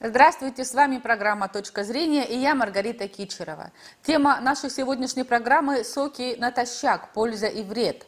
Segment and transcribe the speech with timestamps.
[0.00, 3.72] Здравствуйте, с вами программа «Точка зрения» и я Маргарита Кичерова.
[4.04, 8.06] Тема нашей сегодняшней программы– соки натощак, польза и вред.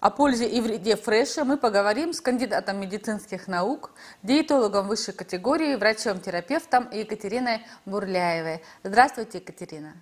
[0.00, 3.92] О пользе и вреде фреша мы поговорим с кандидатом медицинских наук,
[4.22, 8.62] диетологом высшей категории, врачом-терапевтом Екатериной Бурляевой.
[8.82, 9.94] Здравствуйте, Екатерина.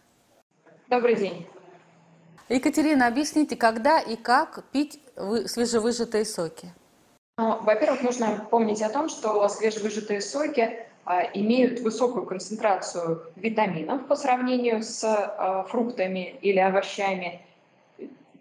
[0.89, 1.47] Добрый день.
[2.49, 6.75] Екатерина, объясните, когда и как пить свежевыжатые соки?
[7.39, 10.90] Ну, во-первых, нужно помнить о том, что свежевыжатые соки
[11.35, 17.41] имеют высокую концентрацию витаминов по сравнению с а, фруктами или овощами,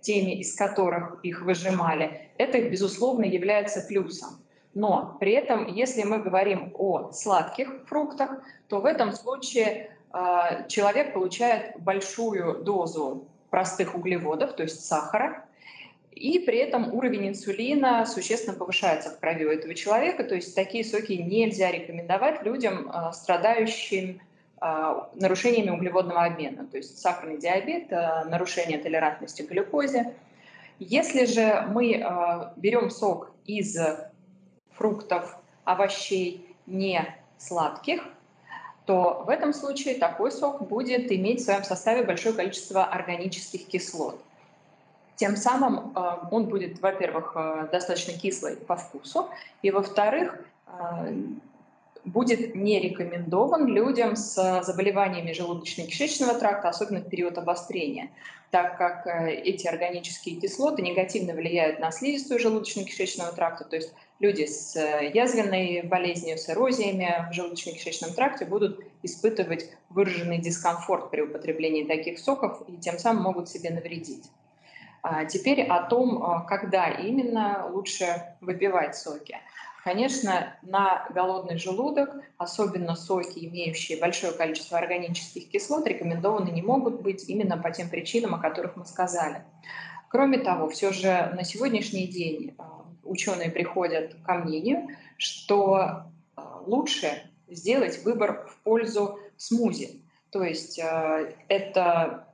[0.01, 4.39] теми, из которых их выжимали, это, безусловно, является плюсом.
[4.73, 11.13] Но при этом, если мы говорим о сладких фруктах, то в этом случае э, человек
[11.13, 15.43] получает большую дозу простых углеводов, то есть сахара,
[16.11, 20.23] и при этом уровень инсулина существенно повышается в крови у этого человека.
[20.23, 24.19] То есть такие соки нельзя рекомендовать людям, а, страдающим
[24.59, 30.13] а, нарушениями углеводного обмена, то есть сахарный диабет, а, нарушение толерантности к глюкозе.
[30.79, 33.77] Если же мы берем сок из
[34.71, 37.05] фруктов, овощей не
[37.37, 38.01] сладких,
[38.85, 44.23] то в этом случае такой сок будет иметь в своем составе большое количество органических кислот.
[45.19, 49.27] Тем самым э, он будет, во-первых, э, достаточно кислый по вкусу,
[49.61, 51.13] и, во-вторых, э,
[52.05, 58.11] будет не рекомендован людям с заболеваниями желудочно-кишечного тракта, особенно в период обострения,
[58.49, 64.73] так как эти органические кислоты негативно влияют на слизистую желудочно-кишечного тракта, то есть люди с
[65.13, 72.61] язвенной болезнью, с эрозиями в желудочно-кишечном тракте будут испытывать выраженный дискомфорт при употреблении таких соков
[72.69, 74.23] и тем самым могут себе навредить.
[75.01, 79.37] А теперь о том, а, когда именно лучше выпивать соки.
[79.83, 87.29] Конечно, на голодный желудок, особенно соки, имеющие большое количество органических кислот, рекомендованы не могут быть
[87.29, 89.43] именно по тем причинам, о которых мы сказали.
[90.09, 96.03] Кроме того, все же на сегодняшний день а, ученые приходят ко мнению, что
[96.65, 100.01] лучше сделать выбор в пользу смузи.
[100.29, 100.79] То есть
[101.47, 102.28] это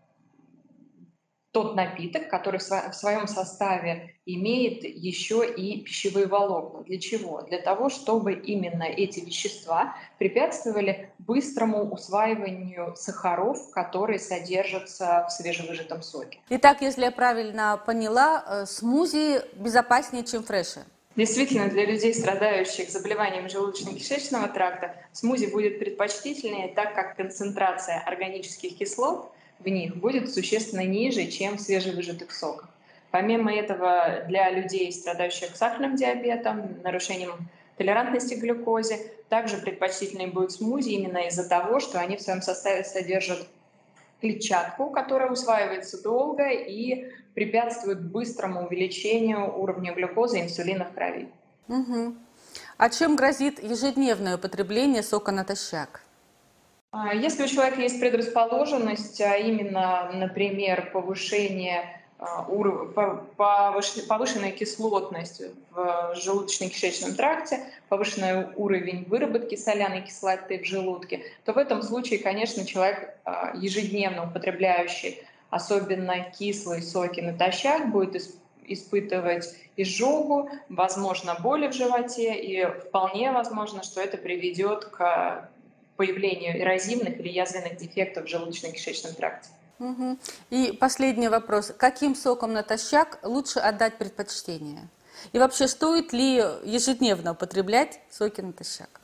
[1.55, 6.83] тот напиток, который в своем составе имеет еще и пищевые волокна.
[6.83, 7.43] Для чего?
[7.43, 16.39] Для того, чтобы именно эти вещества препятствовали быстрому усваиванию сахаров, которые содержатся в свежевыжатом соке.
[16.49, 20.83] Итак, если я правильно поняла, э, смузи безопаснее, чем фреши.
[21.15, 29.31] Действительно, для людей, страдающих заболеванием желудочно-кишечного тракта, смузи будет предпочтительнее, так как концентрация органических кислот
[29.59, 32.69] в них будет существенно ниже, чем в свежевыжатых соках.
[33.11, 38.99] Помимо этого, для людей, страдающих сахарным диабетом, нарушением толерантности к глюкозе,
[39.29, 43.47] также предпочтительнее будет смузи именно из-за того, что они в своем составе содержат
[44.21, 51.29] клетчатку, которая усваивается долго и препятствует быстрому увеличению уровня глюкозы и инсулина в крови.
[51.67, 52.15] Угу.
[52.77, 56.01] А чем грозит ежедневное употребление сока натощак?
[56.97, 62.43] А, если у человека есть предрасположенность, а именно, например, повышение а,
[63.35, 65.41] повышенная кислотность
[65.71, 72.65] в желудочно-кишечном тракте, повышенный уровень выработки соляной кислоты в желудке, то в этом случае, конечно,
[72.65, 73.13] человек,
[73.55, 78.21] ежедневно употребляющий особенно кислые соки натощак, будет
[78.67, 85.49] испытывать изжогу, возможно, боли в животе, и вполне возможно, что это приведет к
[85.95, 89.49] появлению эрозивных или язвенных дефектов в желудочно-кишечном тракте.
[89.79, 90.17] Угу.
[90.51, 91.73] И последний вопрос.
[91.77, 94.87] Каким соком натощак лучше отдать предпочтение?
[95.33, 99.01] И вообще, стоит ли ежедневно употреблять соки натощак?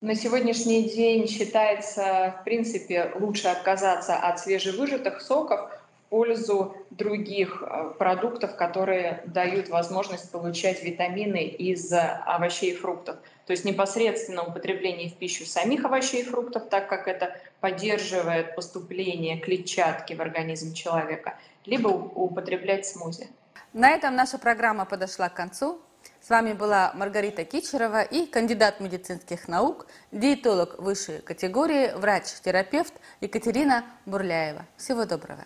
[0.00, 5.70] На сегодняшний день считается, в принципе, лучше отказаться от свежевыжатых соков
[6.08, 13.16] пользу других э, продуктов, которые дают возможность получать витамины из овощей и фруктов.
[13.46, 19.38] То есть непосредственно употребление в пищу самих овощей и фруктов, так как это поддерживает поступление
[19.38, 23.28] клетчатки в организм человека, либо употреблять смузи.
[23.72, 25.80] На этом наша программа подошла к концу.
[26.20, 34.64] С вами была Маргарита Кичерова и кандидат медицинских наук, диетолог высшей категории, врач-терапевт Екатерина Бурляева.
[34.78, 35.44] Всего доброго.